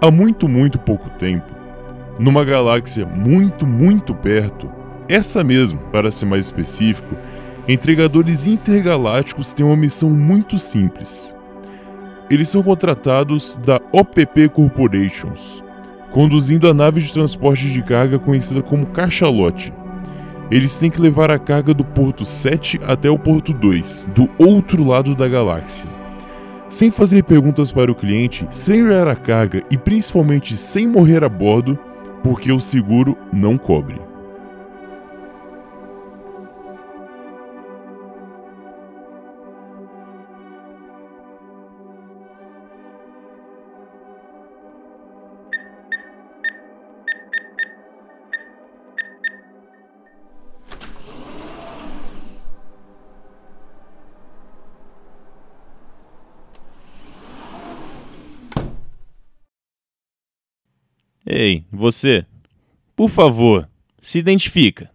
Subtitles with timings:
[0.00, 1.52] Há muito, muito pouco tempo,
[2.20, 4.70] numa galáxia muito, muito perto,
[5.08, 7.16] essa mesmo, para ser mais específico,
[7.66, 11.36] entregadores intergalácticos têm uma missão muito simples.
[12.30, 15.64] Eles são contratados da OPP Corporations,
[16.12, 19.72] conduzindo a nave de transporte de carga conhecida como Cachalote.
[20.48, 24.84] Eles têm que levar a carga do porto 7 até o porto 2, do outro
[24.84, 25.90] lado da galáxia.
[26.68, 31.28] Sem fazer perguntas para o cliente, sem olhar a carga e principalmente sem morrer a
[31.28, 31.78] bordo,
[32.22, 34.07] porque o seguro não cobre.
[61.40, 62.26] Ei, você.
[62.96, 63.68] Por favor,
[64.00, 64.90] se identifica.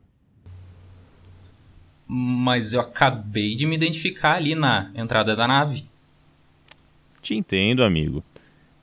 [2.05, 5.85] Mas eu acabei de me identificar ali na entrada da nave.
[7.22, 8.22] Te entendo, amigo.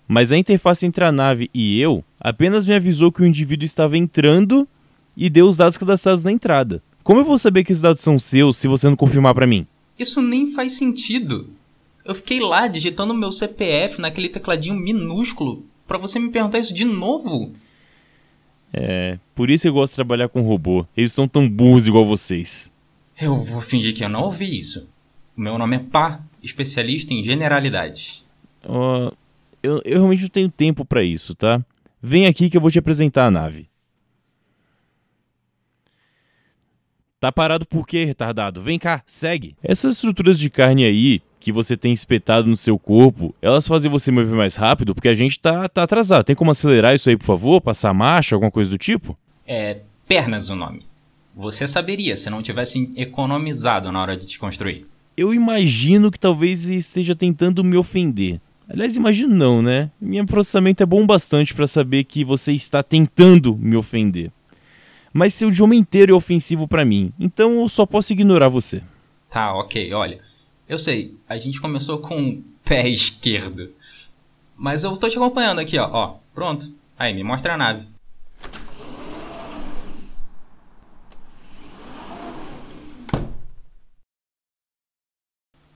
[0.09, 3.99] Mas a interface entre a nave e eu apenas me avisou que o indivíduo estava
[3.99, 4.67] entrando
[5.15, 6.83] e deu os dados cadastrados na entrada.
[7.05, 9.67] Como eu vou saber que esses dados são seus se você não confirmar para mim?
[9.99, 11.51] Isso nem faz sentido.
[12.07, 16.85] Eu fiquei lá digitando meu CPF naquele tecladinho minúsculo para você me perguntar isso de
[16.85, 17.53] novo.
[18.73, 20.87] É, por isso eu gosto de trabalhar com robô.
[20.97, 22.71] Eles são tão burros igual vocês.
[23.21, 24.89] Eu vou fingir que eu não ouvi isso.
[25.37, 28.25] O meu nome é Pá, especialista em generalidades.
[28.65, 29.13] Uh,
[29.61, 31.61] eu, eu realmente não tenho tempo para isso, tá?
[32.01, 33.69] Vem aqui que eu vou te apresentar a nave.
[37.19, 38.63] Tá parado por quê, retardado?
[38.63, 39.57] Vem cá, segue.
[39.61, 44.13] Essas estruturas de carne aí que você tem espetado no seu corpo, elas fazem você
[44.13, 46.23] mover mais rápido porque a gente tá, tá atrasado.
[46.23, 47.61] Tem como acelerar isso aí, por favor?
[47.61, 49.17] Passar marcha, alguma coisa do tipo?
[49.47, 50.83] É pernas o nome.
[51.35, 54.87] Você saberia se não tivesse economizado na hora de te construir.
[55.17, 58.41] Eu imagino que talvez esteja tentando me ofender.
[58.69, 59.91] Aliás, imagino não, né?
[60.01, 64.31] Meu processamento é bom bastante para saber que você está tentando me ofender.
[65.13, 68.83] Mas seu idioma inteiro é ofensivo para mim, então eu só posso ignorar você.
[69.29, 70.21] Tá, ok, olha.
[70.71, 73.75] Eu sei, a gente começou com o pé esquerdo.
[74.57, 75.91] Mas eu tô te acompanhando aqui, ó.
[75.91, 76.17] ó.
[76.33, 76.73] Pronto.
[76.97, 77.89] Aí, me mostra a nave.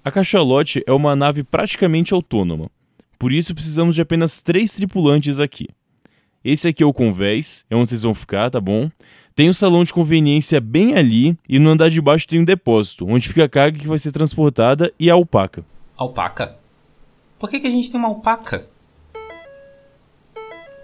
[0.05, 2.71] A Cachalote é uma nave praticamente autônoma.
[3.19, 5.67] Por isso precisamos de apenas três tripulantes aqui.
[6.45, 8.89] Esse aqui é o convés, é onde vocês vão ficar, tá bom?
[9.37, 13.05] Tem um salão de conveniência bem ali e no andar de baixo tem um depósito,
[13.05, 15.65] onde fica a carga que vai ser transportada e a alpaca.
[15.97, 16.57] Alpaca?
[17.37, 18.69] Por que, que a gente tem uma alpaca?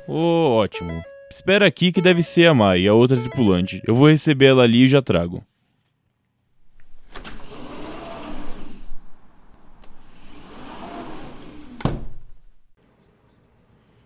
[0.09, 1.01] Oh, ótimo.
[1.31, 3.81] Espera aqui que deve ser a Mai, a outra tripulante.
[3.87, 5.45] Eu vou receber ela ali e já trago.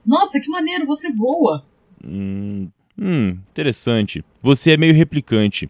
[0.05, 1.65] Nossa, que maneiro, você voa.
[2.05, 2.69] Hum,
[2.99, 4.25] hum, interessante.
[4.43, 5.69] Você é meio replicante.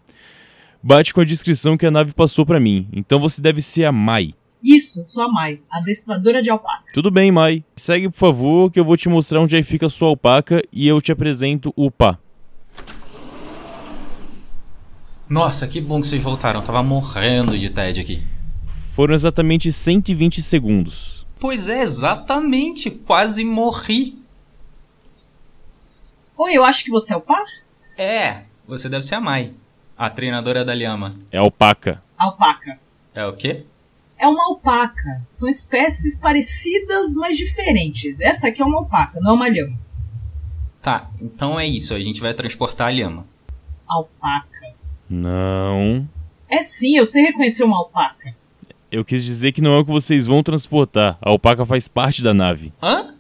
[0.83, 2.87] Bate com a descrição que a nave passou para mim.
[2.93, 4.35] Então você deve ser a Mai.
[4.63, 6.85] Isso, sou a Mai, adestradora de alpaca.
[6.95, 7.63] Tudo bem, Mai.
[7.77, 10.89] Segue, por favor, que eu vou te mostrar onde aí fica a sua alpaca e
[10.89, 12.19] eu te apresento o Pá.
[15.29, 16.61] Nossa, que bom que vocês voltaram.
[16.61, 18.23] Eu tava morrendo de TED aqui.
[18.93, 21.27] Foram exatamente 120 segundos.
[21.41, 22.91] Pois é, exatamente.
[22.91, 24.19] Quase morri.
[26.37, 27.45] Oi, eu acho que você é o Pá?
[27.97, 29.53] É, você deve ser a Mai,
[29.97, 31.15] a treinadora da Lhama.
[31.31, 32.03] É alpaca.
[32.19, 32.79] Alpaca.
[33.15, 33.65] É o quê?
[34.19, 35.23] É uma alpaca.
[35.29, 38.21] São espécies parecidas, mas diferentes.
[38.21, 39.79] Essa aqui é uma alpaca, não é uma lhama.
[40.83, 41.95] Tá, então é isso.
[41.95, 43.27] A gente vai transportar a lhama.
[43.87, 44.75] Alpaca.
[45.09, 46.09] Não.
[46.49, 48.35] É sim, eu sei reconhecer uma alpaca.
[48.91, 51.17] Eu quis dizer que não é o que vocês vão transportar.
[51.23, 52.73] A alpaca faz parte da nave.
[52.83, 53.15] Hã?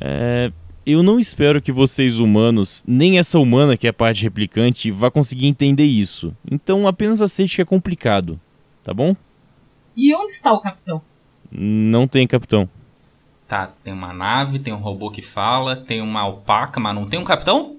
[0.00, 0.52] É.
[0.84, 5.46] Eu não espero que vocês humanos, nem essa humana que é parte replicante, vá conseguir
[5.46, 6.34] entender isso.
[6.50, 8.40] Então apenas aceite que é complicado,
[8.82, 9.14] tá bom?
[9.94, 11.02] E onde está o capitão?
[11.52, 12.68] Não tem capitão.
[13.46, 17.20] Tá, tem uma nave, tem um robô que fala, tem uma alpaca, mas não tem
[17.20, 17.76] um capitão?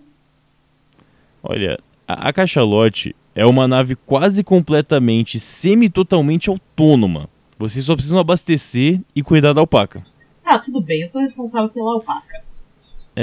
[1.41, 7.29] Olha, a, a Cachalote é uma nave quase completamente, semi-totalmente autônoma.
[7.57, 10.03] Vocês só precisam abastecer e cuidar da alpaca.
[10.45, 12.50] Ah, tudo bem, eu tô responsável pela alpaca.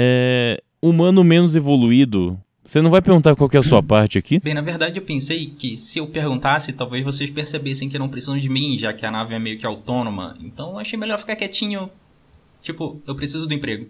[0.01, 0.61] É.
[0.81, 2.39] Humano menos evoluído.
[2.63, 4.39] Você não vai perguntar qual é a sua parte aqui?
[4.39, 8.37] Bem, na verdade eu pensei que se eu perguntasse, talvez vocês percebessem que não precisam
[8.37, 10.37] de mim, já que a nave é meio que autônoma.
[10.41, 11.89] Então eu achei melhor ficar quietinho.
[12.61, 13.87] Tipo, eu preciso do emprego.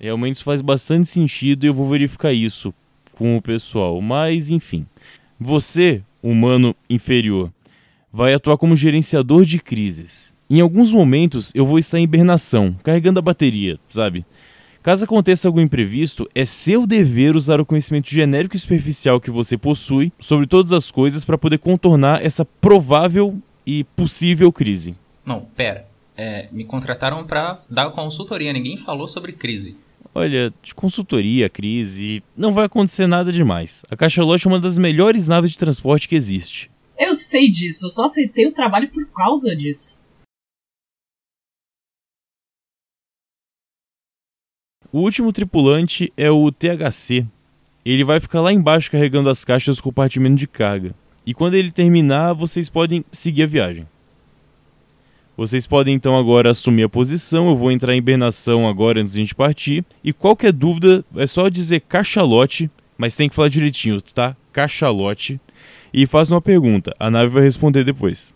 [0.00, 2.72] Realmente isso faz bastante sentido e eu vou verificar isso
[3.12, 4.00] com o pessoal.
[4.00, 4.86] Mas, enfim.
[5.38, 7.52] Você, humano inferior,
[8.10, 10.34] vai atuar como gerenciador de crises.
[10.48, 14.24] Em alguns momentos eu vou estar em hibernação, carregando a bateria, sabe?
[14.82, 19.56] Caso aconteça algum imprevisto, é seu dever usar o conhecimento genérico e superficial que você
[19.56, 24.96] possui sobre todas as coisas para poder contornar essa provável e possível crise.
[25.24, 25.86] Não, pera.
[26.16, 29.78] É, me contrataram para dar consultoria, ninguém falou sobre crise.
[30.12, 33.84] Olha, de consultoria, crise, não vai acontecer nada demais.
[33.88, 36.68] A Cachalote é uma das melhores naves de transporte que existe.
[36.98, 40.01] Eu sei disso, eu só aceitei o trabalho por causa disso.
[44.92, 47.24] O último tripulante é o THC.
[47.82, 50.94] Ele vai ficar lá embaixo carregando as caixas do compartimento de carga.
[51.24, 53.88] E quando ele terminar, vocês podem seguir a viagem.
[55.34, 57.48] Vocês podem então agora assumir a posição.
[57.48, 59.82] Eu vou entrar em hibernação agora antes de a gente partir.
[60.04, 64.36] E qualquer dúvida é só dizer cachalote, mas tem que falar direitinho, tá?
[64.52, 65.40] Cachalote.
[65.90, 66.94] E faça uma pergunta.
[67.00, 68.34] A nave vai responder depois.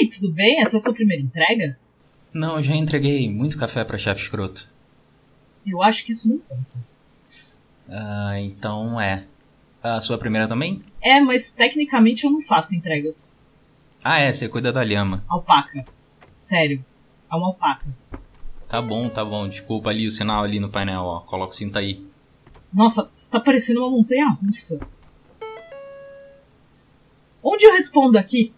[0.00, 0.62] Aí, tudo bem?
[0.62, 1.78] Essa é a sua primeira entrega?
[2.32, 4.72] Não, eu já entreguei muito café pra chefe escroto.
[5.66, 6.70] Eu acho que isso não conta.
[7.86, 9.26] Ah, então é.
[9.82, 10.82] A sua primeira também?
[11.02, 13.36] É, mas tecnicamente eu não faço entregas.
[14.02, 15.22] Ah, é, você cuida da lhama.
[15.28, 15.84] Alpaca.
[16.34, 16.82] Sério.
[17.30, 17.86] É uma alpaca.
[18.66, 19.46] Tá bom, tá bom.
[19.46, 21.20] Desculpa ali o sinal ali no painel, ó.
[21.20, 22.02] Coloca o cinto aí.
[22.72, 24.80] Nossa, isso tá parecendo uma montanha russa.
[27.42, 28.54] Onde eu respondo aqui?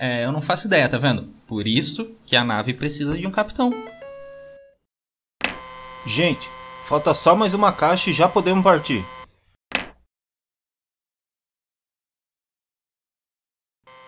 [0.00, 1.24] É, eu não faço ideia, tá vendo?
[1.44, 3.70] Por isso que a nave precisa de um capitão.
[6.06, 6.48] Gente,
[6.84, 9.04] falta só mais uma caixa e já podemos partir.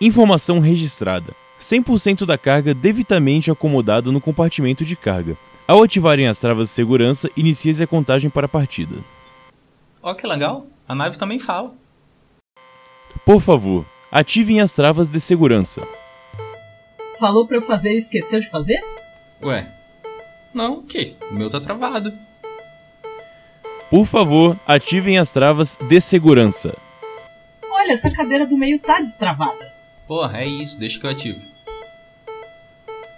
[0.00, 1.34] Informação registrada.
[1.60, 5.36] 100% da carga devidamente acomodada no compartimento de carga.
[5.66, 8.96] Ao ativarem as travas de segurança, inicia-se a contagem para a partida.
[10.00, 10.66] Ó, que legal.
[10.88, 11.68] A nave também fala.
[13.24, 15.80] Por favor, ativem as travas de segurança.
[17.18, 18.80] Falou pra eu fazer e esqueceu de fazer?
[19.42, 19.68] Ué.
[20.52, 21.14] Não, o quê?
[21.30, 22.12] O meu tá travado.
[23.88, 26.76] Por favor, ativem as travas de segurança.
[27.70, 29.72] Olha, essa cadeira do meio tá destravada.
[30.06, 31.40] Porra, é isso, deixa que eu ativo.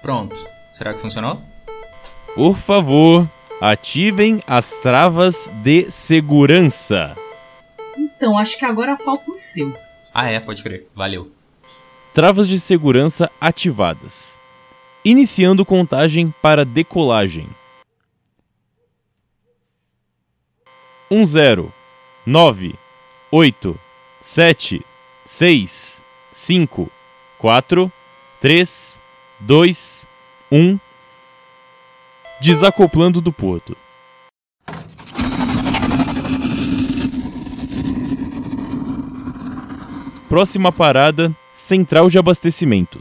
[0.01, 0.37] Pronto.
[0.73, 1.41] Será que funcionou?
[2.35, 3.29] Por favor,
[3.61, 7.15] ativem as travas de segurança.
[7.97, 9.73] Então, acho que agora falta o seu.
[10.13, 10.87] Ah, é, pode crer.
[10.95, 11.31] Valeu.
[12.13, 14.39] Travas de segurança ativadas.
[15.05, 17.49] Iniciando contagem para decolagem.
[21.11, 21.73] 1 0
[22.25, 22.75] 9
[23.31, 23.81] 8
[24.21, 24.83] 7
[25.27, 26.91] 6 5
[27.39, 27.93] 4
[28.41, 29.01] 3
[29.41, 30.07] 2
[30.51, 30.79] 1
[32.41, 33.77] Desacoplando do porto.
[40.33, 42.99] Próxima parada: Central de Abastecimento.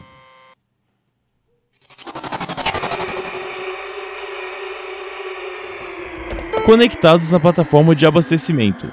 [6.65, 8.91] Conectados na plataforma de abastecimento.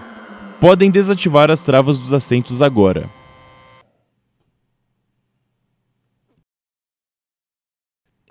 [0.60, 3.10] Podem desativar as travas dos assentos agora.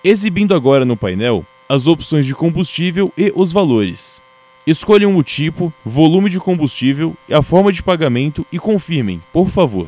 [0.01, 4.21] Exibindo agora no painel as opções de combustível e os valores.
[4.67, 9.87] Escolham o tipo, volume de combustível e a forma de pagamento e confirmem, por favor.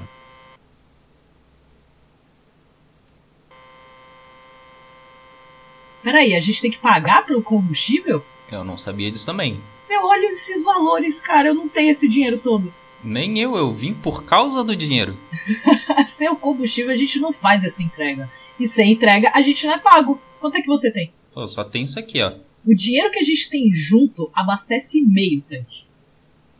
[6.01, 8.23] Peraí, a gente tem que pagar pelo combustível?
[8.49, 9.59] Eu não sabia disso também.
[9.89, 11.49] Meu, olha esses valores, cara.
[11.49, 12.73] Eu não tenho esse dinheiro todo.
[13.03, 15.17] Nem eu, eu vim por causa do dinheiro.
[16.05, 18.31] Sem o combustível a gente não faz essa entrega.
[18.57, 20.21] E sem entrega a gente não é pago.
[20.39, 21.11] Quanto é que você tem?
[21.33, 22.31] Pô, só tem isso aqui, ó.
[22.65, 25.85] O dinheiro que a gente tem junto abastece meio tanque.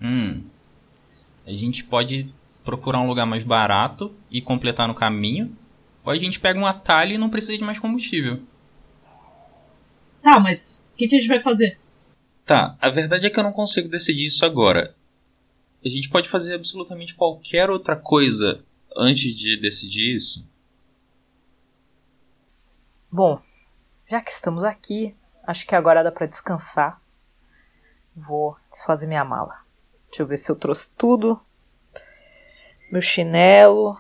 [0.01, 0.43] Hum.
[1.45, 5.55] A gente pode procurar um lugar mais barato e completar no caminho.
[6.03, 8.41] Ou a gente pega um atalho e não precisa de mais combustível.
[10.21, 11.79] Tá, mas o que, que a gente vai fazer?
[12.45, 14.95] Tá, a verdade é que eu não consigo decidir isso agora.
[15.83, 18.63] A gente pode fazer absolutamente qualquer outra coisa
[18.95, 20.45] antes de decidir isso.
[23.11, 23.39] Bom,
[24.09, 25.15] já que estamos aqui,
[25.49, 27.01] acho que agora dá pra descansar.
[28.15, 29.57] Vou desfazer minha mala.
[30.07, 31.39] Deixa eu ver se eu trouxe tudo.
[32.91, 33.97] Meu chinelo,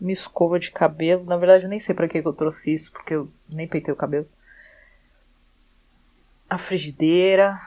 [0.00, 1.24] minha escova de cabelo.
[1.24, 3.96] Na verdade, eu nem sei que que eu trouxe isso, porque eu nem peitei o
[3.96, 4.26] cabelo.
[6.48, 7.60] A frigideira,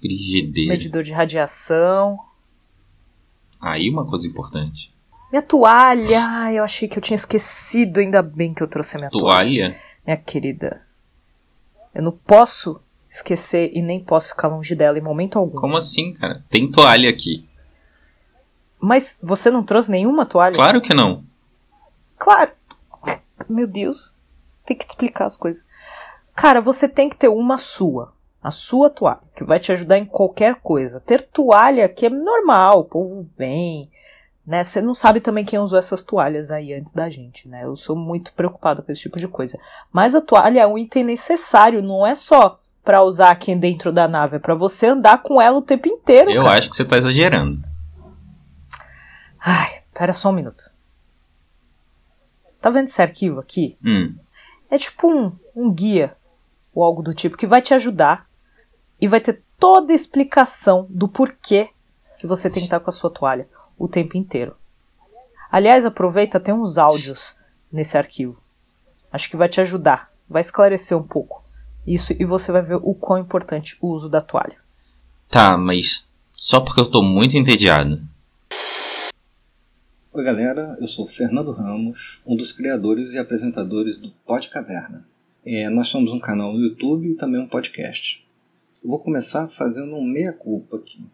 [0.00, 0.72] Frigideira.
[0.72, 2.18] medidor de radiação.
[3.60, 4.92] Aí uma coisa importante.
[5.30, 6.20] Minha toalha!
[6.26, 9.68] Ai, eu achei que eu tinha esquecido, ainda bem que eu trouxe a minha toalha.
[9.70, 9.76] Toalha?
[10.04, 10.84] Minha querida.
[11.94, 15.58] Eu não posso esquecer e nem posso ficar longe dela em momento algum.
[15.58, 16.42] Como assim, cara?
[16.48, 17.46] Tem toalha aqui.
[18.80, 20.54] Mas você não trouxe nenhuma toalha?
[20.54, 21.24] Claro que não.
[22.18, 22.52] Claro.
[23.48, 24.14] Meu Deus.
[24.64, 25.66] Tem que te explicar as coisas.
[26.34, 28.12] Cara, você tem que ter uma sua.
[28.42, 30.98] A sua toalha, que vai te ajudar em qualquer coisa.
[30.98, 33.88] Ter toalha que é normal, o povo vem,
[34.46, 34.64] né?
[34.64, 37.64] Você não sabe também quem usou essas toalhas aí antes da gente, né?
[37.64, 39.58] Eu sou muito preocupada com esse tipo de coisa.
[39.92, 44.08] Mas a toalha é um item necessário, não é só para usar aqui dentro da
[44.08, 46.30] nave, é para você andar com ela o tempo inteiro.
[46.30, 46.58] Eu cara.
[46.58, 47.62] acho que você tá exagerando.
[49.40, 50.64] Ai, pera só um minuto.
[52.60, 53.76] Tá vendo esse arquivo aqui?
[53.84, 54.14] Hum.
[54.68, 56.16] É tipo um, um guia
[56.74, 58.26] ou algo do tipo que vai te ajudar
[59.00, 61.70] e vai ter toda a explicação do porquê
[62.18, 63.48] que você tem que estar com a sua toalha
[63.82, 64.54] o tempo inteiro.
[65.50, 67.34] Aliás, aproveita, tem uns áudios
[67.70, 68.40] nesse arquivo.
[69.10, 71.42] Acho que vai te ajudar, vai esclarecer um pouco
[71.84, 74.56] isso e você vai ver o quão importante o uso da toalha.
[75.28, 78.00] Tá, mas só porque eu tô muito entediado.
[80.12, 85.04] Oi galera, eu sou Fernando Ramos, um dos criadores e apresentadores do Pod Caverna.
[85.44, 88.24] É, nós somos um canal no YouTube e também um podcast.
[88.84, 91.04] Eu vou começar fazendo um meia-culpa aqui,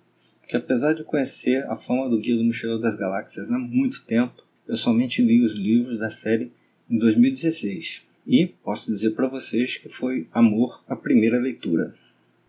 [0.49, 4.47] porque apesar de conhecer a fama do Guia do Mochileiro das Galáxias há muito tempo,
[4.67, 6.51] eu somente li os livros da série
[6.89, 8.05] em 2016.
[8.27, 11.95] E posso dizer para vocês que foi amor à primeira leitura.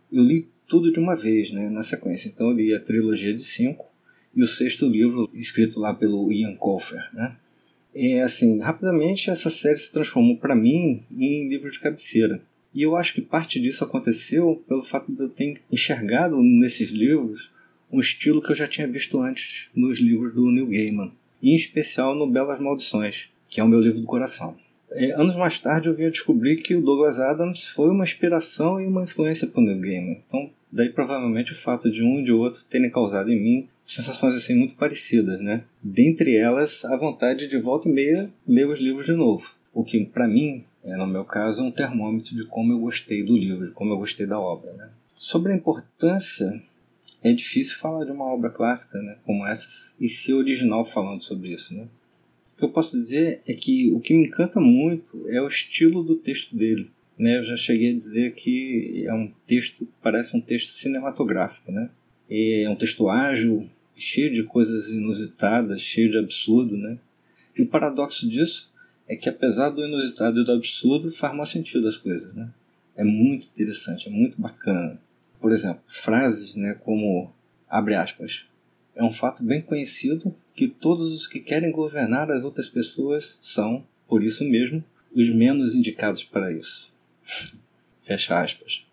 [0.10, 2.30] Eu li tudo de uma vez, né, na sequência.
[2.30, 3.92] Então eu li a trilogia de cinco
[4.34, 7.36] e o sexto livro escrito lá pelo Ian Colfer, né?
[7.94, 12.42] É assim, rapidamente essa série se transformou para mim em livro de cabeceira.
[12.74, 17.59] E eu acho que parte disso aconteceu pelo fato de eu ter enxergado nesses livros
[17.92, 21.56] um estilo que eu já tinha visto antes nos livros do Neil Gaiman, e em
[21.56, 24.56] especial no Belas Maldições, que é o meu livro do coração.
[24.92, 28.82] É, anos mais tarde eu vim a descobrir que o Douglas Adams foi uma inspiração
[28.82, 30.22] e uma influência para o Neil Gaiman.
[30.26, 34.36] Então, daí provavelmente o fato de um e de outro terem causado em mim sensações
[34.36, 35.64] assim muito parecidas, né?
[35.82, 39.52] Dentre elas, a vontade de volta e meia ler os livros de novo.
[39.74, 43.34] O que, para mim, é, no meu caso, um termômetro de como eu gostei do
[43.34, 44.90] livro, de como eu gostei da obra, né?
[45.18, 46.62] Sobre a importância,
[47.24, 49.18] é difícil falar de uma obra clássica, né?
[49.26, 51.88] Como essa, e ser original falando sobre isso, né?
[52.54, 56.04] O que eu posso dizer é que o que me encanta muito é o estilo
[56.04, 56.90] do texto dele.
[57.18, 57.38] Né?
[57.38, 61.90] Eu já cheguei a dizer que é um texto, parece um texto cinematográfico, né?
[62.30, 66.98] É um texto ágil, cheio de coisas inusitadas, cheio de absurdo, né?
[67.58, 68.72] E o paradoxo disso
[69.08, 72.50] é que apesar do inusitado e do absurdo, faz mais sentido as coisas, né?
[72.96, 75.00] É muito interessante, é muito bacana.
[75.40, 77.32] Por exemplo, frases, né, como
[77.70, 78.46] abre aspas.
[78.96, 83.86] É um fato bem conhecido que todos os que querem governar as outras pessoas são,
[84.08, 84.84] por isso mesmo,
[85.16, 86.94] os menos indicados para isso.
[88.02, 88.86] Fecha aspas.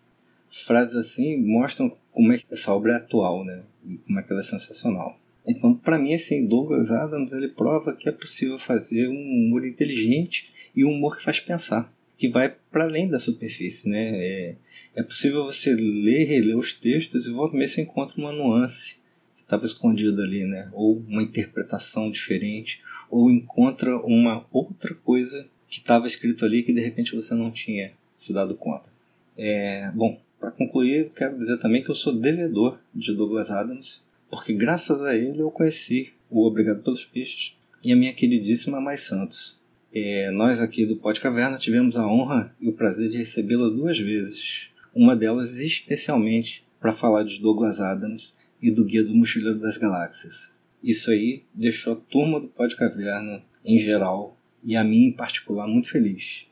[0.49, 3.63] Frases assim mostram como é que essa obra é atual, né?
[3.85, 5.19] E como é que ela é sensacional.
[5.45, 10.51] Então, para mim, assim, Douglas Adams ele prova que é possível fazer um humor inteligente
[10.75, 14.09] e um humor que faz pensar, que vai para além da superfície, né?
[14.15, 14.55] É,
[14.95, 19.01] é possível você ler reler os textos e volta meia você encontra uma nuance
[19.35, 20.69] que estava escondida ali, né?
[20.73, 26.81] Ou uma interpretação diferente, ou encontra uma outra coisa que estava escrito ali que de
[26.81, 28.89] repente você não tinha se dado conta.
[29.37, 34.53] É, bom, para concluir, quero dizer também que eu sou devedor de Douglas Adams, porque
[34.53, 37.55] graças a ele eu conheci o Obrigado pelos Peixes
[37.85, 39.61] e a minha queridíssima Mais Santos.
[39.93, 43.97] É, nós aqui do Pod Caverna tivemos a honra e o prazer de recebê-la duas
[43.97, 49.77] vezes, uma delas especialmente para falar de Douglas Adams e do Guia do Mochileiro das
[49.77, 50.53] Galáxias.
[50.83, 55.67] Isso aí deixou a turma do Pod Caverna em geral e a mim em particular
[55.67, 56.47] muito feliz.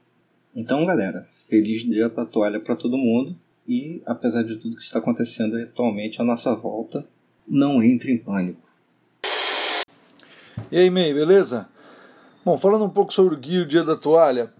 [0.55, 3.37] Então, galera, feliz dia da toalha para todo mundo
[3.67, 7.07] e, apesar de tudo que está acontecendo atualmente à nossa volta,
[7.47, 8.63] não entre em pânico.
[10.71, 11.67] E aí, May, beleza?
[12.45, 14.53] Bom, falando um pouco sobre o guia o dia da toalha,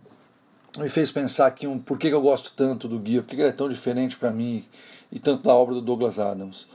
[0.80, 3.50] me fez pensar aqui um por que eu gosto tanto do guia, por que ele
[3.50, 4.66] é tão diferente para mim
[5.12, 6.66] e tanto da obra do Douglas Adams.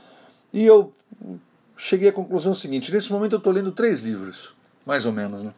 [0.53, 0.93] E eu
[1.75, 4.53] cheguei à conclusão seguinte: nesse momento eu estou lendo três livros,
[4.85, 5.53] mais ou menos, né?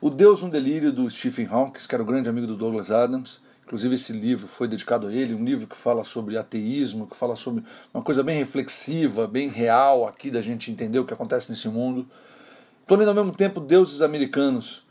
[0.00, 3.42] O Deus um Delírio, do Stephen Hawking, que era o grande amigo do Douglas Adams.
[3.66, 7.36] Inclusive, esse livro foi dedicado a ele, um livro que fala sobre ateísmo, que fala
[7.36, 11.68] sobre uma coisa bem reflexiva, bem real aqui da gente entender o que acontece nesse
[11.68, 12.06] mundo.
[12.80, 14.83] Estou lendo ao mesmo tempo Deuses Americanos,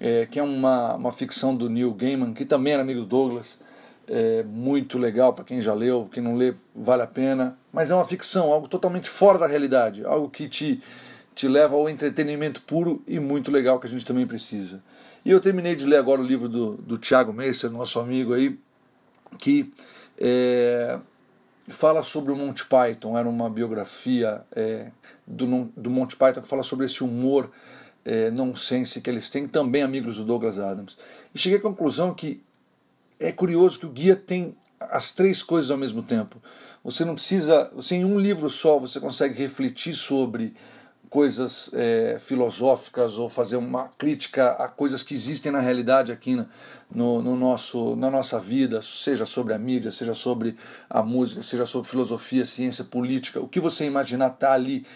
[0.00, 3.60] é, que é uma, uma ficção do Neil Gaiman, que também era amigo do Douglas.
[4.06, 7.56] É muito legal para quem já leu, quem não lê, vale a pena.
[7.72, 10.82] Mas é uma ficção, algo totalmente fora da realidade, algo que te
[11.34, 14.82] te leva ao entretenimento puro e muito legal que a gente também precisa.
[15.24, 18.58] E eu terminei de ler agora o livro do, do Tiago Meister, nosso amigo aí,
[19.38, 19.72] que
[20.18, 20.98] é,
[21.68, 24.90] fala sobre o Monty Python, era uma biografia é,
[25.26, 27.50] do, do Monty Python que fala sobre esse humor
[28.04, 30.96] é, nonsense que eles têm, também amigos do Douglas Adams.
[31.34, 32.42] E cheguei à conclusão que
[33.18, 36.42] é curioso que o guia tem as três coisas ao mesmo tempo.
[36.84, 40.54] Você não precisa, você em um livro só você consegue refletir sobre
[41.08, 46.42] coisas é, filosóficas ou fazer uma crítica a coisas que existem na realidade aqui
[46.90, 50.56] no, no, nosso, na nossa vida, seja sobre a mídia, seja sobre
[50.88, 54.86] a música, seja sobre filosofia, ciência, política, o que você imaginar está ali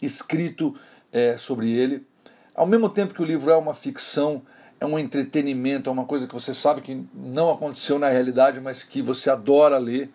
[0.00, 0.76] escrito
[1.12, 2.06] é, sobre ele.
[2.54, 4.42] Ao mesmo tempo que o livro é uma ficção,
[4.80, 8.84] é um entretenimento, é uma coisa que você sabe que não aconteceu na realidade, mas
[8.84, 10.10] que você adora ler,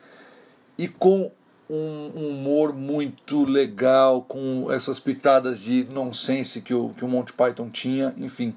[0.77, 1.31] e com
[1.69, 7.69] um humor muito legal, com essas pitadas de nonsense que o, que o Monty Python
[7.69, 8.55] tinha, enfim.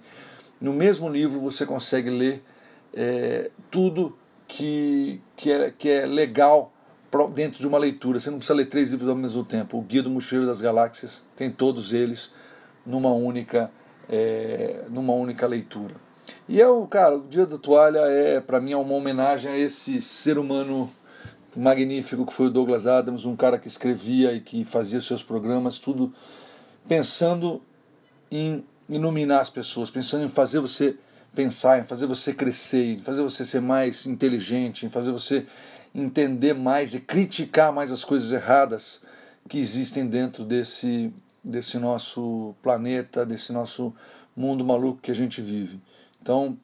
[0.61, 2.43] No mesmo livro você consegue ler
[2.95, 6.73] é, tudo que, que, é, que é legal
[7.35, 8.19] dentro de uma leitura.
[8.19, 9.77] Você não precisa ler três livros ao mesmo tempo.
[9.77, 12.31] O Guia do Mochileiro das Galáxias tem todos eles
[12.85, 13.71] numa única,
[14.09, 15.95] é, numa única leitura.
[16.49, 19.59] E é o cara, o Dia da Toalha é para mim é uma homenagem a
[19.59, 20.91] esse ser humano
[21.57, 25.79] magnífico que foi o Douglas Adams, um cara que escrevia e que fazia seus programas,
[25.79, 26.13] tudo
[26.89, 27.63] pensando
[28.31, 30.97] em iluminar as pessoas, pensando em fazer você
[31.35, 35.47] pensar, em fazer você crescer, em fazer você ser mais inteligente, em fazer você
[35.95, 39.03] entender mais e criticar mais as coisas erradas
[39.49, 41.13] que existem dentro desse,
[41.43, 43.95] desse nosso planeta, desse nosso
[44.37, 45.81] mundo maluco que a gente vive.
[46.21, 46.57] Então,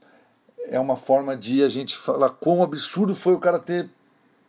[0.68, 3.88] é uma forma de a gente falar quão absurdo foi o cara ter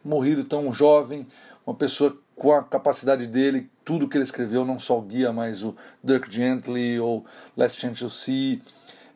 [0.03, 1.27] morrido tão jovem,
[1.65, 5.63] uma pessoa com a capacidade dele, tudo que ele escreveu, não só o guia, mas
[5.63, 7.25] o Dirk Gently ou
[7.57, 8.61] Last Chance to See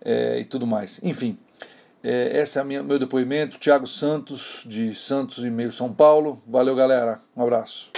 [0.03, 0.99] é, e tudo mais.
[1.01, 1.37] Enfim,
[2.03, 3.57] é, esse é o meu depoimento.
[3.57, 6.41] Tiago Santos, de Santos e Meio São Paulo.
[6.45, 7.19] Valeu, galera.
[7.35, 7.91] Um abraço.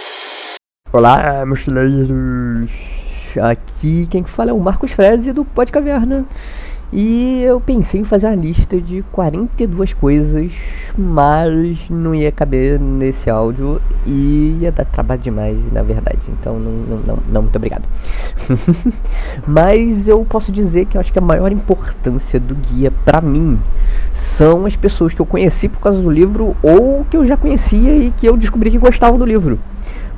[0.92, 2.95] Olá, mochileiros.
[3.40, 6.24] Aqui quem fala é o Marcos Freze do Pode Caverna.
[6.92, 10.52] E eu pensei em fazer uma lista de 42 coisas,
[10.96, 16.20] mas não ia caber nesse áudio e ia dar trabalho demais, na verdade.
[16.28, 17.82] Então, não, não, não, não muito obrigado.
[19.46, 23.58] mas eu posso dizer que eu acho que a maior importância do guia para mim
[24.14, 27.96] são as pessoas que eu conheci por causa do livro ou que eu já conhecia
[27.96, 29.58] e que eu descobri que gostavam do livro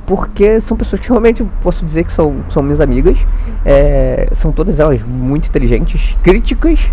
[0.09, 3.15] porque são pessoas que realmente posso dizer que são, são minhas amigas,
[3.63, 6.89] é, são todas elas muito inteligentes, críticas,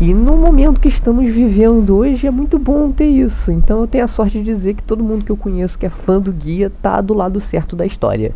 [0.00, 3.50] e no momento que estamos vivendo hoje é muito bom ter isso.
[3.50, 5.90] Então eu tenho a sorte de dizer que todo mundo que eu conheço que é
[5.90, 8.30] fã do guia tá do lado certo da história.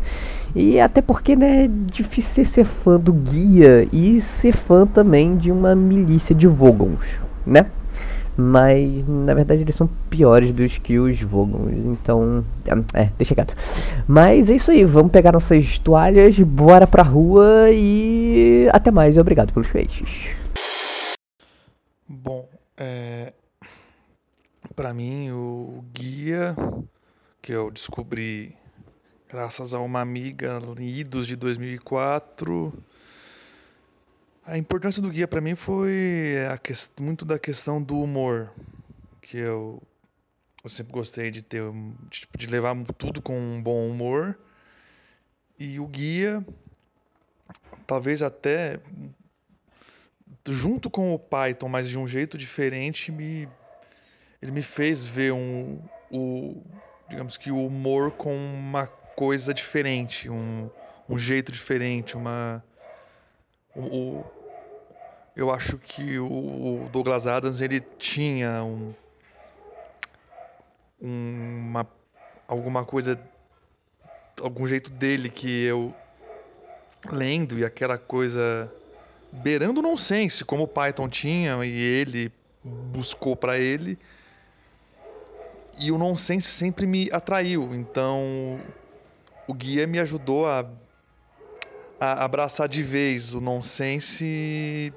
[0.53, 5.49] E até porque né, é difícil ser fã do guia e ser fã também de
[5.49, 6.99] uma milícia de Vogons,
[7.45, 7.67] né?
[8.39, 12.45] Mas na verdade eles são piores dos que os Vogons, então
[12.93, 13.53] é, deixa quieto.
[14.07, 19.51] Mas é isso aí, vamos pegar nossas toalhas, bora pra rua e até mais, obrigado
[19.51, 20.29] pelos peixes.
[22.07, 22.47] Bom,
[22.77, 23.33] é,
[24.73, 26.55] para mim o guia
[27.41, 28.55] que eu descobri
[29.29, 32.73] graças a uma amiga Idos de 2004
[34.49, 36.33] a importância do guia para mim foi
[36.99, 38.51] muito da questão do humor,
[39.21, 39.81] que eu,
[40.63, 41.61] eu sempre gostei de ter
[42.09, 44.39] de, de levar tudo com um bom humor.
[45.57, 46.43] E o guia,
[47.85, 48.79] talvez até
[50.47, 53.47] junto com o Python, mas de um jeito diferente, me,
[54.41, 56.63] ele me fez ver um, o,
[57.07, 60.71] digamos que o humor com uma coisa diferente, um,
[61.07, 62.63] um jeito diferente, uma
[63.75, 64.25] o,
[65.39, 68.93] eu acho que o Douglas Adams ele tinha um,
[71.01, 71.87] uma
[72.45, 73.17] alguma coisa
[74.41, 75.93] algum jeito dele que eu
[77.09, 78.69] lendo e aquela coisa
[79.31, 83.97] beirando nonsense como o Python tinha e ele buscou para ele.
[85.79, 87.73] E o nonsense sempre me atraiu.
[87.73, 88.59] Então
[89.47, 90.69] o guia me ajudou a,
[91.97, 94.93] a abraçar de vez o nonsense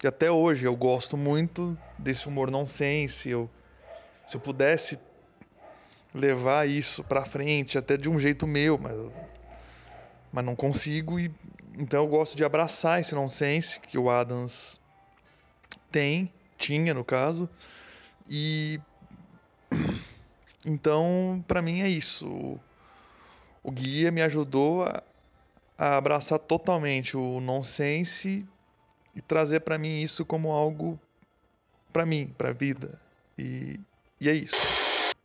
[0.00, 3.28] que até hoje eu gosto muito desse humor nonsense.
[3.28, 3.50] Eu,
[4.26, 4.98] se eu pudesse
[6.14, 8.96] levar isso para frente até de um jeito meu, mas,
[10.32, 11.30] mas não consigo e
[11.78, 14.80] então eu gosto de abraçar esse nonsense que o Adams
[15.92, 17.48] tem, tinha no caso.
[18.28, 18.80] E
[20.64, 22.58] então, para mim é isso.
[23.62, 25.02] O guia me ajudou a,
[25.76, 28.46] a abraçar totalmente o nonsense
[29.20, 30.98] e trazer para mim isso como algo
[31.92, 32.98] para mim, para vida.
[33.38, 33.78] E,
[34.18, 34.56] e é isso.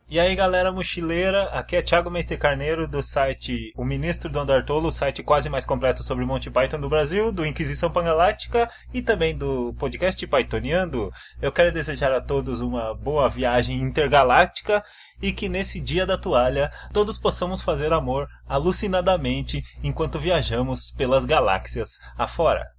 [0.08, 4.86] E aí galera mochileira, aqui é Thiago Mestre Carneiro do site O Ministro do Andartolo,
[4.86, 9.36] o site quase mais completo sobre Monty Python do Brasil, do Inquisição Pangaláctica e também
[9.36, 11.10] do podcast Pythoniando.
[11.42, 14.84] Eu quero desejar a todos uma boa viagem intergaláctica
[15.20, 21.98] e que nesse dia da toalha todos possamos fazer amor alucinadamente enquanto viajamos pelas galáxias
[22.16, 22.75] afora.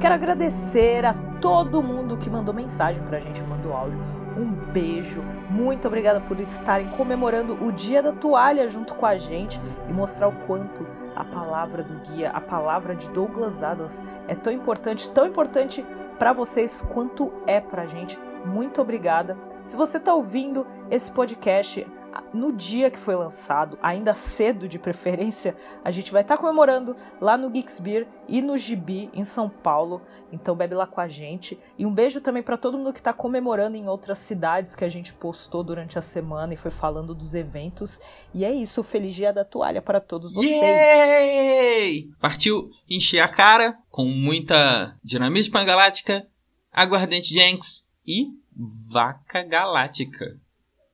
[0.00, 4.00] Quero agradecer a todo mundo que mandou mensagem pra gente, mandou áudio.
[4.36, 9.60] Um beijo, muito obrigada por estarem comemorando o Dia da Toalha junto com a gente
[9.88, 14.52] e mostrar o quanto a palavra do guia, a palavra de Douglas Adams é tão
[14.52, 15.84] importante, tão importante
[16.16, 18.16] para vocês quanto é pra gente.
[18.44, 19.36] Muito obrigada.
[19.64, 21.84] Se você está ouvindo esse podcast
[22.32, 26.96] no dia que foi lançado, ainda cedo de preferência, a gente vai estar tá comemorando
[27.20, 30.02] lá no Geeks Beer e no Gibi em São Paulo.
[30.32, 31.58] Então bebe lá com a gente.
[31.78, 34.88] E um beijo também para todo mundo que está comemorando em outras cidades que a
[34.88, 38.00] gente postou durante a semana e foi falando dos eventos.
[38.34, 40.50] E é isso, feliz dia da toalha para todos vocês.
[40.50, 42.08] Yay!
[42.20, 46.26] Partiu encher a cara com muita dinamite pangalática,
[46.72, 48.28] aguardente Jenks e
[48.90, 50.26] vaca galáctica.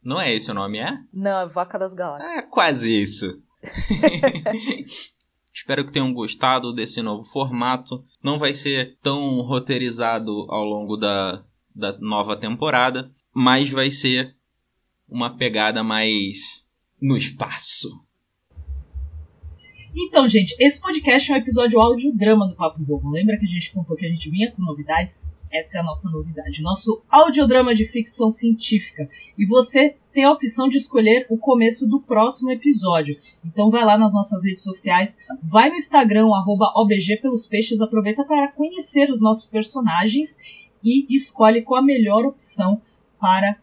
[0.04, 0.98] Não é esse o nome, é?
[1.12, 2.46] Não, é Vaca das Galáxias.
[2.46, 3.42] É quase isso.
[5.54, 8.04] Espero que tenham gostado desse novo formato.
[8.22, 11.42] Não vai ser tão roteirizado ao longo da,
[11.74, 14.36] da nova temporada, mas vai ser
[15.08, 16.68] uma pegada mais
[17.00, 17.88] no espaço.
[19.96, 23.10] Então, gente, esse podcast é um episódio audiodrama do Papo Vogo.
[23.10, 25.32] Lembra que a gente contou que a gente vinha com novidades?
[25.54, 26.62] Essa é a nossa novidade.
[26.62, 29.08] Nosso audiodrama de ficção científica.
[29.38, 33.16] E você tem a opção de escolher o começo do próximo episódio.
[33.44, 38.24] Então vai lá nas nossas redes sociais, vai no Instagram, arroba OBG pelos peixes, aproveita
[38.24, 40.38] para conhecer os nossos personagens
[40.82, 42.82] e escolhe qual a melhor opção
[43.20, 43.56] para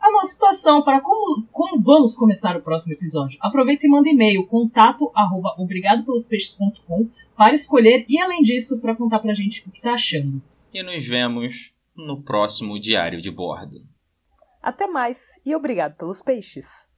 [0.00, 3.38] a nossa situação, para como, como vamos começar o próximo episódio.
[3.42, 5.54] Aproveita e manda e-mail, contato arroba
[7.36, 10.42] para escolher e, além disso, para contar pra gente o que tá achando.
[10.74, 13.86] E nos vemos no próximo Diário de Bordo.
[14.60, 16.88] Até mais e obrigado pelos peixes.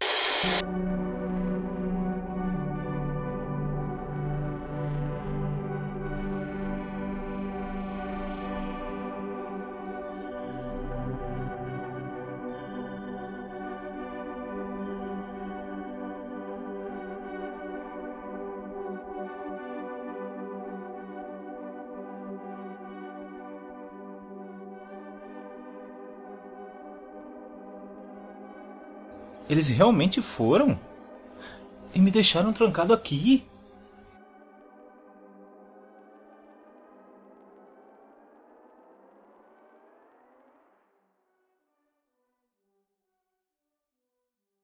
[29.56, 30.78] Eles realmente foram?
[31.94, 33.42] E me deixaram trancado aqui?